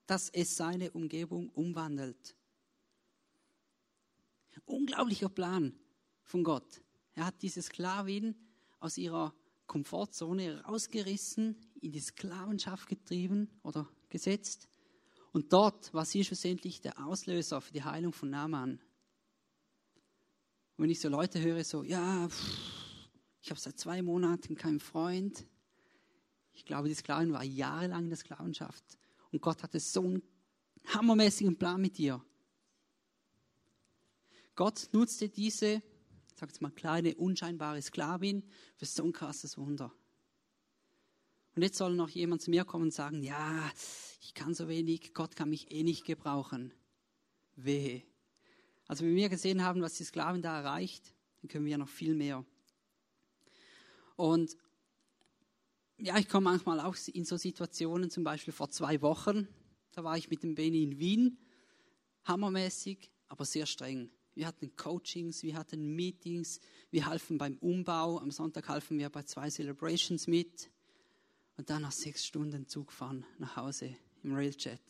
[0.05, 2.35] dass es seine Umgebung umwandelt.
[4.65, 5.73] Unglaublicher Plan
[6.23, 6.81] von Gott.
[7.13, 8.35] Er hat diese Sklavin
[8.79, 9.33] aus ihrer
[9.67, 14.67] Komfortzone rausgerissen, in die Sklavenschaft getrieben oder gesetzt.
[15.31, 18.81] Und dort war sie schlussendlich der Auslöser für die Heilung von Naaman.
[20.75, 22.27] Und wenn ich so Leute höre, so, ja,
[23.41, 25.45] ich habe seit zwei Monaten keinen Freund.
[26.53, 28.83] Ich glaube, die Sklavin war jahrelang in der Sklavenschaft.
[29.31, 30.23] Und Gott hatte so einen
[30.87, 32.23] hammermäßigen Plan mit ihr.
[34.55, 35.81] Gott nutzte diese,
[36.35, 38.43] sagt mal, kleine, unscheinbare Sklavin
[38.75, 39.93] für so ein krasses Wunder.
[41.55, 43.71] Und jetzt soll noch jemand zu mir kommen und sagen, ja,
[44.21, 46.73] ich kann so wenig, Gott kann mich eh nicht gebrauchen.
[47.55, 48.03] Wehe.
[48.87, 52.15] Also wenn wir gesehen haben, was die Sklavin da erreicht, dann können wir noch viel
[52.15, 52.45] mehr.
[54.15, 54.57] Und
[55.97, 59.47] ja, ich komme manchmal auch in so Situationen, zum Beispiel vor zwei Wochen,
[59.91, 61.37] da war ich mit dem Beni in Wien,
[62.23, 64.09] hammermäßig, aber sehr streng.
[64.33, 66.59] Wir hatten Coachings, wir hatten Meetings,
[66.89, 68.17] wir halfen beim Umbau.
[68.19, 70.71] Am Sonntag halfen wir bei zwei Celebrations mit.
[71.61, 74.81] Und dann nach sechs Stunden Zug fahren nach Hause im Railjet.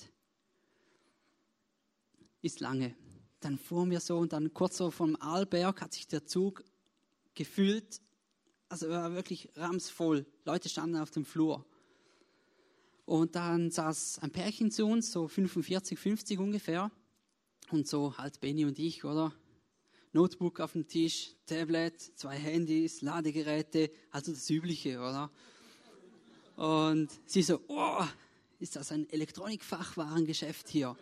[2.42, 2.96] Ist lange
[3.42, 6.64] dann fuhren wir so und dann kurz so vom Arlberg hat sich der Zug
[7.34, 8.00] gefüllt.
[8.70, 10.26] Also war wirklich ramsvoll.
[10.46, 11.66] Leute standen auf dem Flur.
[13.06, 16.92] Und dann saß ein Pärchen zu uns, so 45, 50 ungefähr.
[17.72, 19.34] Und so halt Benny und ich, oder?
[20.14, 25.32] Notebook auf dem Tisch, Tablet, zwei Handys, Ladegeräte, also das Übliche, oder?
[26.62, 28.06] Und sie so, oh,
[28.60, 30.96] ist das ein Elektronikfachwarengeschäft hier?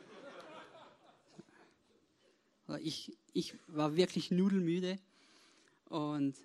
[2.80, 4.98] Ich, ich war wirklich nudelmüde
[5.89, 6.38] und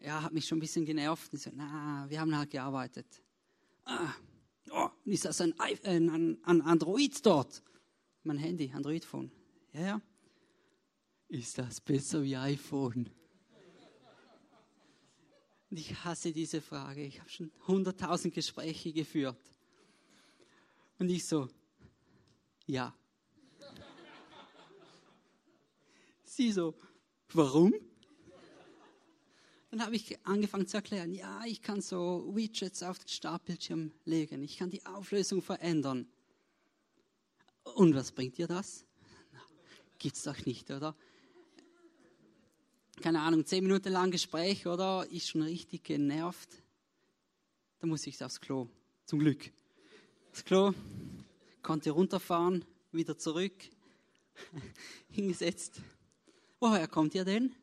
[0.00, 1.34] ja, hat mich schon ein bisschen genervt.
[1.34, 3.06] Und so, na, wir haben halt gearbeitet.
[3.84, 4.14] Ah,
[4.70, 7.62] oh, ist das ein, ein, ein Android dort?
[8.22, 9.30] Mein Handy, Android-Phone.
[9.74, 10.02] Ja, ja.
[11.28, 13.10] Ist das besser wie iPhone?
[15.70, 17.04] Und ich hasse diese Frage.
[17.04, 19.38] Ich habe schon hunderttausend Gespräche geführt.
[20.98, 21.48] Und ich so,
[22.66, 22.94] ja.
[26.24, 26.74] Sie so,
[27.32, 27.72] warum?
[29.70, 34.42] Dann habe ich angefangen zu erklären, ja, ich kann so Widgets auf den Startbildschirm legen,
[34.42, 36.08] ich kann die Auflösung verändern.
[37.62, 38.84] Und was bringt dir das?
[39.98, 40.96] Gibt's doch nicht, oder?
[43.00, 45.06] Keine Ahnung, zehn Minuten lang Gespräch, oder?
[45.10, 46.50] Ist schon richtig genervt.
[47.78, 48.68] Da muss ich aufs Klo.
[49.06, 49.50] Zum Glück.
[50.32, 50.74] Das Klo,
[51.62, 53.54] konnte runterfahren, wieder zurück,
[55.10, 55.80] hingesetzt,
[56.62, 57.54] Woher kommt ihr denn?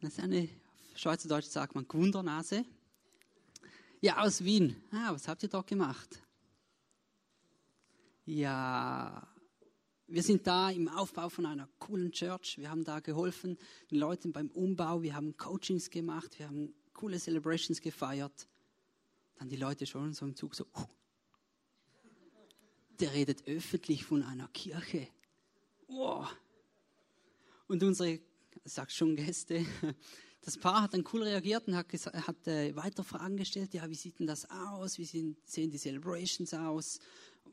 [0.00, 0.48] Das ist eine,
[0.96, 2.64] Schweizerdeutsch sagt man, Gwundernase.
[4.00, 4.74] Ja, aus Wien.
[4.90, 6.20] Ah, was habt ihr dort gemacht?
[8.26, 9.28] Ja,
[10.10, 12.58] wir sind da im Aufbau von einer coolen Church.
[12.58, 13.56] Wir haben da geholfen,
[13.90, 15.02] den Leuten beim Umbau.
[15.02, 16.38] Wir haben Coachings gemacht.
[16.38, 18.48] Wir haben coole Celebrations gefeiert.
[19.36, 20.84] Dann die Leute schon so im Zug so, uh,
[22.98, 25.08] der redet öffentlich von einer Kirche.
[25.86, 26.28] Wow,
[27.70, 28.18] und unsere,
[28.64, 29.64] sag schon Gäste,
[30.42, 33.72] das Paar hat dann cool reagiert und hat, hat äh, weiter Fragen gestellt.
[33.74, 34.98] Ja, wie sieht denn das aus?
[34.98, 36.98] Wie sehen, sehen die Celebrations aus?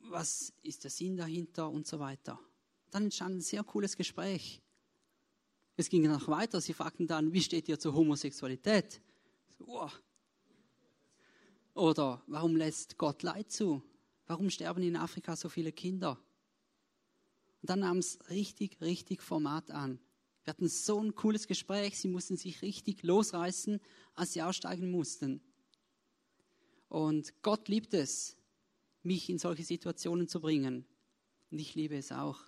[0.09, 2.39] Was ist der Sinn dahinter und so weiter?
[2.91, 4.62] Dann entstand ein sehr cooles Gespräch.
[5.76, 6.60] Es ging noch weiter.
[6.60, 9.02] Sie fragten dann, wie steht ihr zur Homosexualität?
[9.60, 9.91] Wow.
[11.73, 13.84] Oder warum lässt Gott Leid zu?
[14.26, 16.19] Warum sterben in Afrika so viele Kinder?
[17.62, 20.00] Und dann nahm es richtig, richtig Format an.
[20.43, 22.00] Wir hatten so ein cooles Gespräch.
[22.00, 23.80] Sie mussten sich richtig losreißen,
[24.15, 25.41] als sie aussteigen mussten.
[26.89, 28.38] Und Gott liebt es,
[29.04, 30.86] mich in solche Situationen zu bringen.
[31.52, 32.39] Und ich liebe es auch.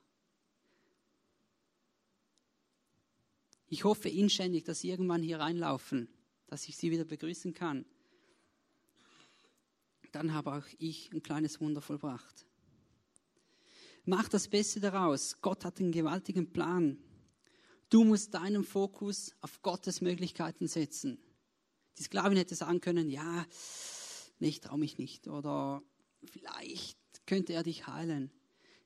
[3.69, 6.10] Ich hoffe inständig, dass Sie irgendwann hier reinlaufen,
[6.47, 7.86] dass ich Sie wieder begrüßen kann.
[10.12, 12.47] Dann habe auch ich ein kleines Wunder vollbracht.
[14.05, 15.39] Mach das Beste daraus.
[15.41, 16.97] Gott hat einen gewaltigen Plan.
[17.89, 21.19] Du musst deinen Fokus auf Gottes Möglichkeiten setzen.
[21.99, 23.45] Die Sklavin hätte sagen können, ja,
[24.39, 25.84] ich traue mich nicht oder
[26.23, 28.32] vielleicht könnte er dich heilen.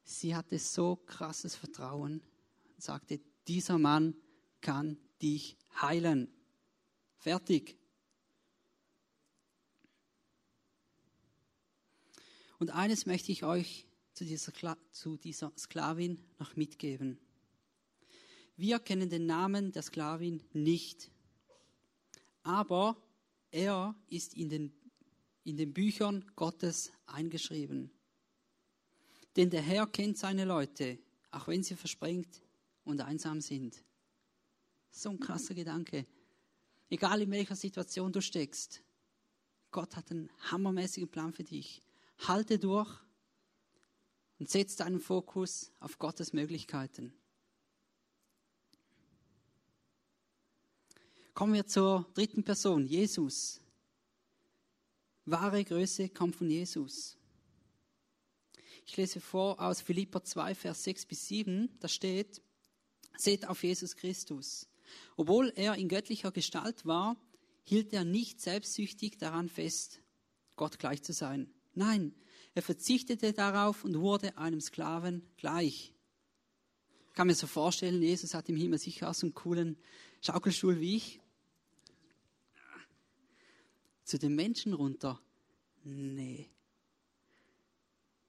[0.03, 2.21] Sie hatte so krasses Vertrauen
[2.75, 4.15] und sagte, dieser Mann
[4.63, 6.27] kann dich heilen.
[7.17, 7.77] Fertig.
[12.57, 17.19] Und eines möchte ich euch zu dieser, zu dieser Sklavin noch mitgeben.
[18.55, 21.11] Wir kennen den Namen der Sklavin nicht,
[22.43, 22.95] aber
[23.51, 24.73] er ist in den,
[25.43, 27.91] in den Büchern Gottes eingeschrieben.
[29.35, 30.99] Denn der Herr kennt seine Leute,
[31.31, 32.43] auch wenn sie versprengt
[32.83, 33.83] und einsam sind.
[34.95, 36.05] So ein krasser Gedanke.
[36.87, 38.83] Egal in welcher Situation du steckst,
[39.71, 41.81] Gott hat einen hammermäßigen Plan für dich.
[42.19, 43.01] Halte durch
[44.37, 47.11] und setz deinen Fokus auf Gottes Möglichkeiten.
[51.33, 53.61] Kommen wir zur dritten Person, Jesus.
[55.25, 57.17] Wahre Größe kommt von Jesus.
[58.85, 61.79] Ich lese vor aus Philippa 2, Vers 6 bis 7.
[61.79, 62.43] Da steht,
[63.17, 64.67] seht auf Jesus Christus.
[65.15, 67.17] Obwohl er in göttlicher Gestalt war,
[67.63, 70.01] hielt er nicht selbstsüchtig daran fest,
[70.55, 71.53] Gott gleich zu sein.
[71.73, 72.13] Nein,
[72.53, 75.93] er verzichtete darauf und wurde einem Sklaven gleich.
[77.07, 79.77] Ich kann mir so vorstellen, Jesus hat im Himmel sicher auch so einen coolen
[80.21, 81.21] Schaukelstuhl wie ich.
[84.03, 85.21] Zu den Menschen runter.
[85.83, 86.49] Nee.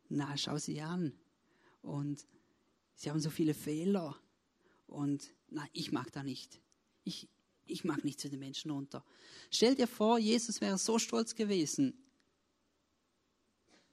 [0.08, 1.12] Na, schau sie an.
[1.82, 2.26] Und
[2.94, 4.18] sie haben so viele Fehler.
[4.86, 6.60] Und nein, ich mag da nicht.
[7.04, 7.28] Ich,
[7.66, 9.04] ich mag nicht zu den Menschen runter.
[9.50, 11.94] Stell dir vor, Jesus wäre so stolz gewesen.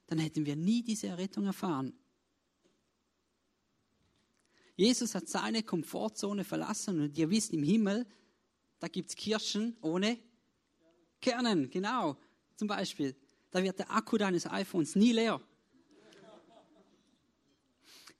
[0.07, 1.93] Dann hätten wir nie diese Errettung erfahren.
[4.75, 8.05] Jesus hat seine Komfortzone verlassen und ihr wisst, im Himmel,
[8.79, 10.17] da gibt es Kirschen ohne
[11.19, 12.17] Kernen, genau,
[12.55, 13.15] zum Beispiel.
[13.51, 15.39] Da wird der Akku deines iPhones nie leer.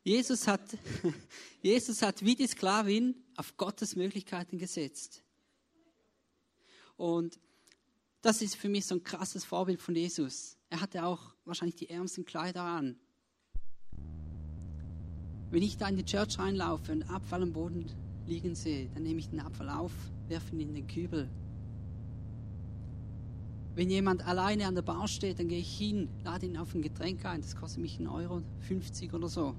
[0.03, 0.61] Jesus hat,
[1.61, 5.23] Jesus hat wie die Sklavin auf Gottes Möglichkeiten gesetzt.
[6.97, 7.39] Und
[8.21, 10.57] das ist für mich so ein krasses Vorbild von Jesus.
[10.69, 12.99] Er hatte auch wahrscheinlich die ärmsten Kleider an.
[15.49, 17.91] Wenn ich da in die Church reinlaufe und Abfall am Boden
[18.25, 19.91] liegen sehe, dann nehme ich den Abfall auf,
[20.27, 21.29] werfe ihn in den Kübel.
[23.75, 26.81] Wenn jemand alleine an der Bar steht, dann gehe ich hin, lade ihn auf ein
[26.81, 29.55] Getränk ein, das kostet mich 1,50 Euro oder so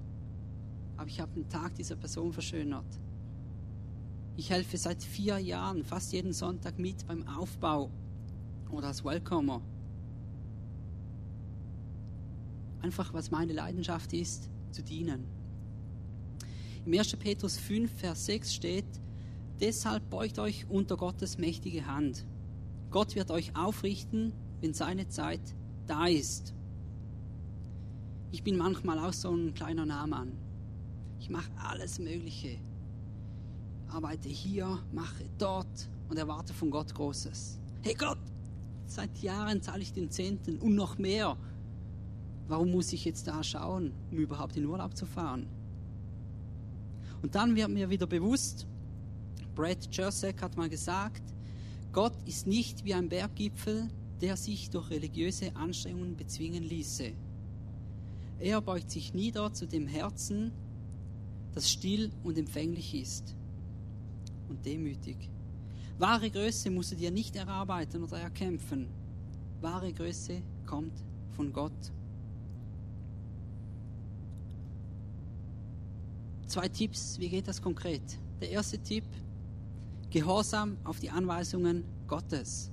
[0.96, 2.86] aber ich habe den Tag dieser Person verschönert.
[4.36, 7.90] Ich helfe seit vier Jahren fast jeden Sonntag mit beim Aufbau
[8.70, 9.60] oder als Welcomer.
[12.80, 15.24] Einfach, was meine Leidenschaft ist, zu dienen.
[16.84, 17.16] Im 1.
[17.16, 19.00] Petrus 5, Vers 6 steht,
[19.60, 22.24] deshalb beugt euch unter Gottes mächtige Hand.
[22.90, 25.40] Gott wird euch aufrichten, wenn seine Zeit
[25.86, 26.54] da ist.
[28.32, 30.32] Ich bin manchmal auch so ein kleiner Nahmann.
[31.22, 32.58] Ich mache alles Mögliche.
[33.86, 37.60] Arbeite hier, mache dort und erwarte von Gott Großes.
[37.82, 38.18] Hey Gott,
[38.86, 41.36] seit Jahren zahle ich den Zehnten und noch mehr.
[42.48, 45.46] Warum muss ich jetzt da schauen, um überhaupt in Urlaub zu fahren?
[47.22, 48.66] Und dann wird mir wieder bewusst,
[49.54, 51.22] Brad Jersek hat mal gesagt,
[51.92, 53.86] Gott ist nicht wie ein Berggipfel,
[54.20, 57.12] der sich durch religiöse Anstrengungen bezwingen ließe.
[58.40, 60.50] Er beugt sich nieder zu dem Herzen,
[61.54, 63.34] das still und empfänglich ist
[64.48, 65.16] und demütig.
[65.98, 68.88] Wahre Größe musst du dir nicht erarbeiten oder erkämpfen.
[69.60, 70.92] Wahre Größe kommt
[71.36, 71.92] von Gott.
[76.46, 78.02] Zwei Tipps, wie geht das konkret?
[78.40, 79.04] Der erste Tipp,
[80.10, 82.70] Gehorsam auf die Anweisungen Gottes.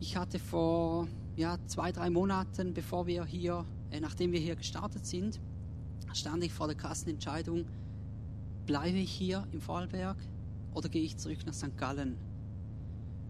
[0.00, 5.06] Ich hatte vor ja, zwei, drei Monaten, bevor wir hier, äh, nachdem wir hier gestartet
[5.06, 5.38] sind,
[6.16, 7.66] stand ich vor der krassen Entscheidung,
[8.66, 10.16] bleibe ich hier im Vorarlberg
[10.72, 11.76] oder gehe ich zurück nach St.
[11.76, 12.16] Gallen?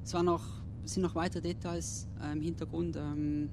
[0.05, 0.45] Es war noch,
[0.85, 3.49] sind noch weitere Details äh, im Hintergrund, ähm,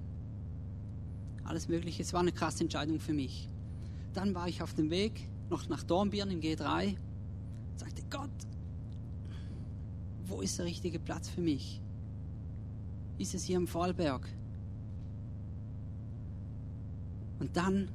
[1.44, 2.04] alles Mögliche.
[2.04, 3.48] Es war eine krasse Entscheidung für mich.
[4.14, 8.30] Dann war ich auf dem Weg noch nach Dornbirn im G3 und sagte, Gott,
[10.26, 11.82] wo ist der richtige Platz für mich?
[13.18, 14.28] Ist es hier im Vorarlberg?
[17.40, 17.90] Und dann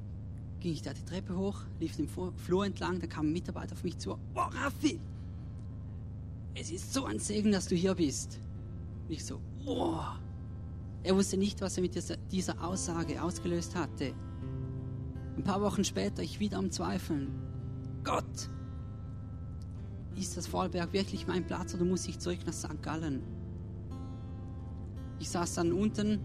[0.66, 3.84] ging ich da die Treppe hoch, lief den Flur entlang, da kam ein Mitarbeiter auf
[3.84, 4.18] mich zu.
[4.34, 4.98] Wow, Raffi,
[6.56, 8.40] es ist so ein Segen, dass du hier bist.
[9.06, 10.18] Und ich so, wow.
[11.04, 14.12] Er wusste nicht, was er mit dieser, dieser Aussage ausgelöst hatte.
[15.36, 17.30] Ein paar Wochen später, ich wieder am Zweifeln.
[18.02, 18.50] Gott,
[20.16, 22.82] ist das Vorarlberg wirklich mein Platz oder muss ich zurück nach St.
[22.82, 23.22] Gallen?
[25.20, 26.18] Ich saß dann unten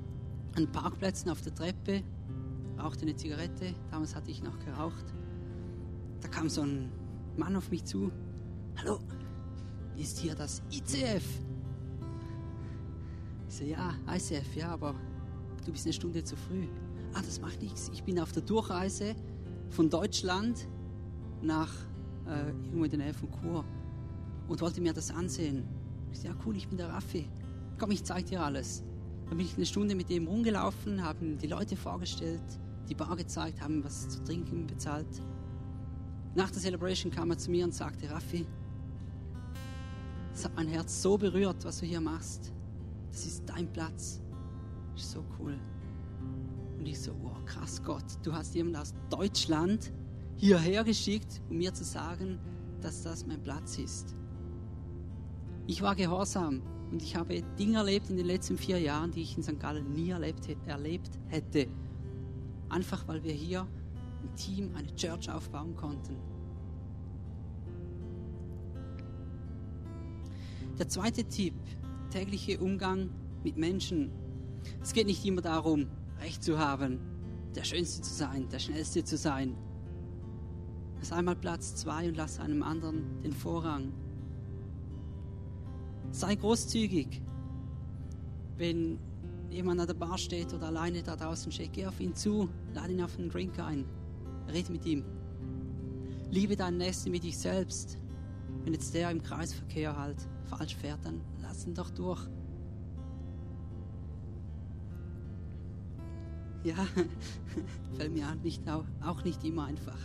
[0.55, 2.01] an Parkplätzen auf der Treppe,
[2.81, 5.05] rauchte eine Zigarette, damals hatte ich noch geraucht.
[6.21, 6.91] Da kam so ein
[7.37, 8.11] Mann auf mich zu.
[8.77, 8.99] Hallo,
[9.97, 11.23] ist hier das ICF?
[13.47, 14.95] Ich so, ja, ICF, ja, aber
[15.65, 16.67] du bist eine Stunde zu früh.
[17.13, 17.89] Ah, das macht nichts.
[17.93, 19.15] Ich bin auf der Durchreise
[19.69, 20.67] von Deutschland
[21.41, 21.71] nach
[22.27, 23.65] äh, irgendwo in der Nähe von Chur
[24.47, 25.67] und wollte mir das ansehen.
[26.11, 27.27] Ich so, ja, cool, ich bin der Raffi.
[27.77, 28.83] Komm, ich zeig dir alles.
[29.27, 32.41] Dann bin ich eine Stunde mit dem rumgelaufen, haben die Leute vorgestellt,
[32.91, 35.07] die Bar gezeigt, haben was zu trinken bezahlt.
[36.35, 38.45] Nach der Celebration kam er zu mir und sagte, Raffi,
[40.33, 42.51] das hat mein Herz so berührt, was du hier machst.
[43.09, 44.21] Das ist dein Platz.
[44.93, 45.57] Das ist so cool.
[46.77, 49.93] Und ich so, wow, krass Gott, du hast jemanden aus Deutschland
[50.35, 52.39] hierher geschickt, um mir zu sagen,
[52.81, 54.15] dass das mein Platz ist.
[55.65, 56.61] Ich war gehorsam
[56.91, 59.59] und ich habe Dinge erlebt in den letzten vier Jahren, die ich in St.
[59.61, 61.69] Gallen nie erlebt, erlebt hätte.
[62.71, 63.67] Einfach weil wir hier
[64.23, 66.15] ein Team, eine Church aufbauen konnten.
[70.79, 71.53] Der zweite Tipp,
[72.09, 73.09] tägliche Umgang
[73.43, 74.09] mit Menschen.
[74.81, 75.87] Es geht nicht immer darum,
[76.21, 76.99] Recht zu haben,
[77.55, 79.57] der Schönste zu sein, der Schnellste zu sein.
[80.99, 83.91] Lass einmal Platz zwei und lass einem anderen den Vorrang.
[86.11, 87.21] Sei großzügig.
[88.55, 88.97] Wenn
[89.51, 92.93] jemand an der Bar steht oder alleine da draußen steht, geh auf ihn zu, lade
[92.93, 93.85] ihn auf einen Drink ein,
[94.51, 95.03] red mit ihm.
[96.29, 97.97] Liebe deinen Nächsten wie dich selbst.
[98.63, 102.21] Wenn jetzt der im Kreisverkehr halt falsch fährt, dann lass ihn doch durch.
[106.63, 106.75] Ja,
[107.97, 109.97] fällt mir nicht, auch nicht immer einfach.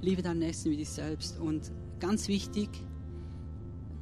[0.00, 1.38] Liebe deinen Nächsten wie dich selbst.
[1.38, 1.70] Und
[2.00, 2.70] ganz wichtig,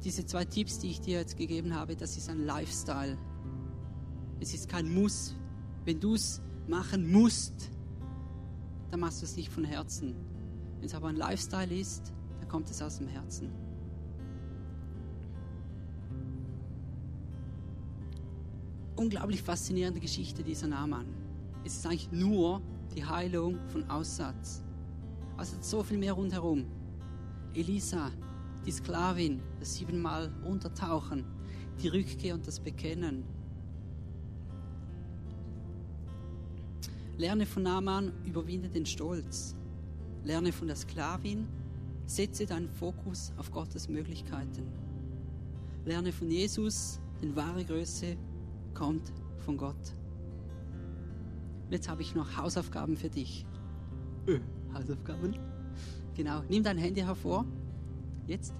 [0.03, 3.17] diese zwei Tipps, die ich dir jetzt gegeben habe, das ist ein Lifestyle.
[4.39, 5.35] Es ist kein Muss.
[5.85, 7.69] Wenn du es machen musst,
[8.89, 10.15] dann machst du es nicht von Herzen.
[10.79, 13.51] Wenn es aber ein Lifestyle ist, dann kommt es aus dem Herzen.
[18.95, 21.05] Unglaublich faszinierende Geschichte dieser Naaman.
[21.63, 22.61] Es ist eigentlich nur
[22.95, 24.63] die Heilung von Aussatz.
[25.37, 26.65] Also so viel mehr rundherum.
[27.53, 28.11] Elisa,
[28.65, 31.25] die Sklavin, das siebenmal Untertauchen,
[31.81, 33.23] die Rückkehr und das Bekennen.
[37.17, 39.55] Lerne von Naaman, überwinde den Stolz.
[40.23, 41.47] Lerne von der Sklavin,
[42.05, 44.67] setze deinen Fokus auf Gottes Möglichkeiten.
[45.85, 48.17] Lerne von Jesus, denn wahre Größe
[48.73, 49.95] kommt von Gott.
[51.69, 53.45] Jetzt habe ich noch Hausaufgaben für dich.
[54.27, 54.39] Äh,
[54.73, 55.35] Hausaufgaben?
[56.15, 57.45] Genau, nimm dein Handy hervor.
[58.31, 58.53] Jetzt.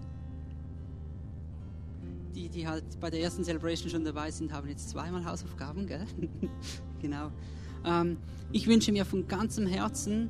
[2.36, 6.06] Die, die halt bei der ersten Celebration schon dabei sind, haben jetzt zweimal Hausaufgaben, gell?
[7.02, 7.32] genau.
[7.86, 8.18] Ähm,
[8.52, 10.30] ich wünsche mir von ganzem Herzen,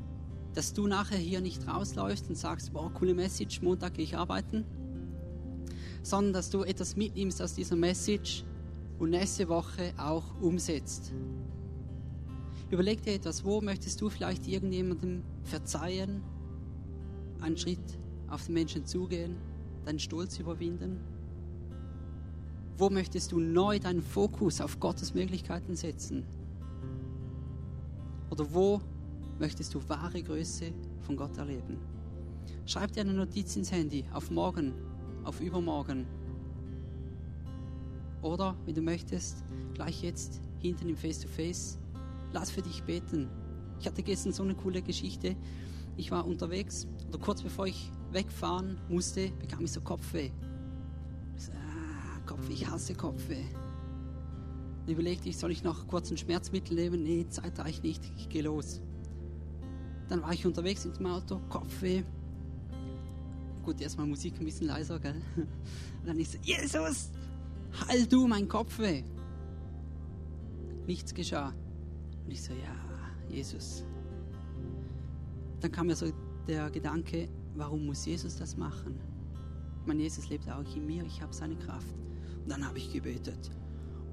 [0.53, 4.63] dass du nachher hier nicht rausläufst und sagst, boah, coole Message, Montag gehe ich arbeiten,
[6.03, 8.43] sondern dass du etwas mitnimmst aus dieser Message
[8.99, 11.13] und nächste Woche auch umsetzt.
[12.69, 16.21] Überleg dir etwas, wo möchtest du vielleicht irgendjemandem verzeihen,
[17.41, 18.00] einen Schritt
[18.31, 19.35] auf den Menschen zugehen,
[19.85, 20.99] deinen Stolz überwinden?
[22.77, 26.25] Wo möchtest du neu deinen Fokus auf Gottes Möglichkeiten setzen?
[28.29, 28.81] Oder wo
[29.39, 30.71] möchtest du wahre Größe
[31.01, 31.77] von Gott erleben?
[32.65, 34.73] Schreib dir eine Notiz ins Handy auf morgen,
[35.23, 36.07] auf übermorgen.
[38.21, 41.79] Oder, wenn du möchtest, gleich jetzt hinten im Face-to-Face, -face,
[42.33, 43.27] lass für dich beten.
[43.79, 45.35] Ich hatte gestern so eine coole Geschichte.
[45.97, 50.31] Ich war unterwegs oder kurz bevor ich wegfahren musste, bekam ich so Kopfweh.
[51.35, 53.45] Ich so, ah, Kopfweh, ich hasse Kopfweh.
[54.85, 57.03] Dann überlegte ich, soll ich noch kurz ein Schmerzmittel nehmen?
[57.03, 58.81] Nee, Zeit reicht nicht, ich gehe los.
[60.09, 62.03] Dann war ich unterwegs in dem Auto, Kopfweh.
[63.63, 65.21] Gut, erstmal Musik ein bisschen leiser, gell?
[65.35, 65.47] Und
[66.05, 67.11] dann ich so, Jesus,
[67.87, 69.03] heil du mein Kopfweh.
[70.87, 71.53] Nichts geschah.
[72.25, 72.75] Und ich so, ja,
[73.29, 73.85] Jesus.
[75.59, 76.11] Dann kam mir so
[76.47, 78.99] der Gedanke, warum muss Jesus das machen?
[79.85, 81.95] Mein Jesus lebt auch in mir, ich habe seine Kraft.
[82.43, 83.51] Und dann habe ich gebetet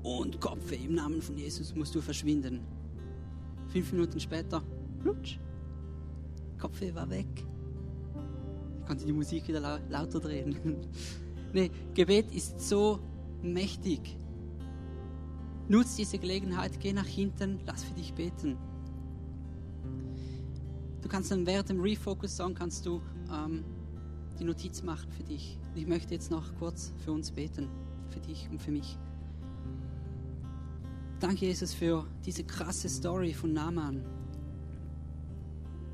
[0.02, 2.60] und Kopfweh, im Namen von Jesus musst du verschwinden.
[3.68, 4.62] Fünf Minuten später,
[5.00, 5.38] plutsch,
[6.58, 7.26] Kopfweh war weg.
[8.80, 10.56] Ich konnte die Musik wieder lau lauter drehen.
[11.52, 13.00] nee, Gebet ist so
[13.42, 14.16] mächtig.
[15.68, 18.56] Nutz diese Gelegenheit, geh nach hinten, lass für dich beten.
[21.02, 23.00] Du kannst dann während dem Refocus-Song kannst du
[23.32, 23.64] ähm,
[24.38, 25.58] die Notiz machen für dich.
[25.74, 27.68] Ich möchte jetzt noch kurz für uns beten,
[28.10, 28.98] für dich und für mich.
[31.20, 34.04] Danke, Jesus, für diese krasse Story von Naaman.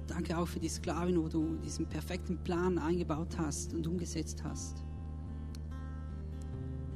[0.06, 4.84] Danke auch für die Sklavin, wo du diesen perfekten Plan eingebaut hast und umgesetzt hast.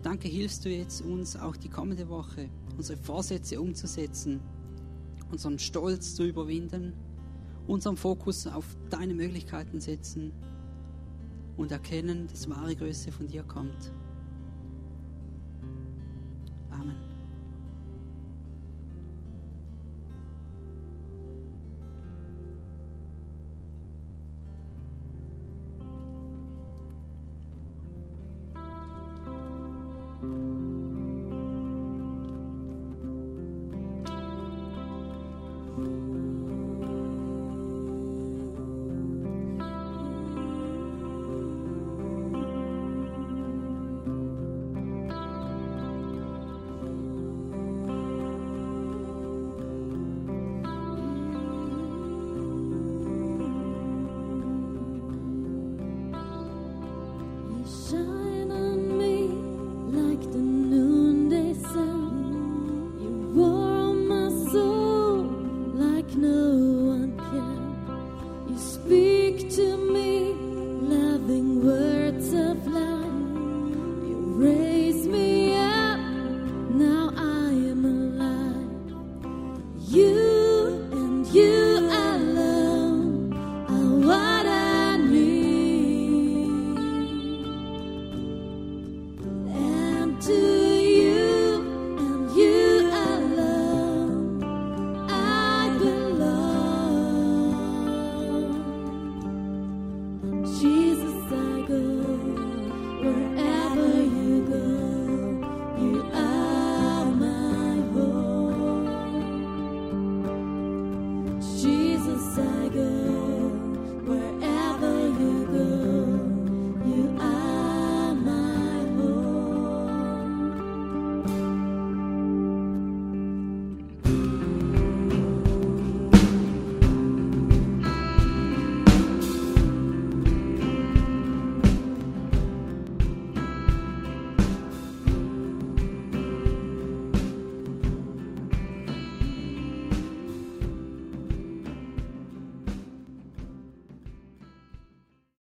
[0.02, 4.40] Danke, hilfst du jetzt uns auch die kommende Woche, unsere Vorsätze umzusetzen,
[5.30, 6.92] unseren Stolz zu überwinden,
[7.68, 10.32] unseren Fokus auf deine Möglichkeiten setzen
[11.56, 13.92] und erkennen, dass wahre Größe von dir kommt.